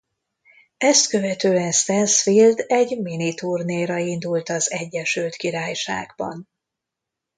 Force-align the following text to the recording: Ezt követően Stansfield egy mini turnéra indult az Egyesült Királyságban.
Ezt 0.77 1.07
követően 1.09 1.71
Stansfield 1.71 2.63
egy 2.67 3.01
mini 3.01 3.33
turnéra 3.33 3.97
indult 3.97 4.49
az 4.49 4.71
Egyesült 4.71 5.35
Királyságban. 5.35 6.47